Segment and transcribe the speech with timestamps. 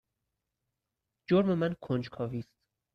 [1.29, 2.51] جرم من کنجکاوی است.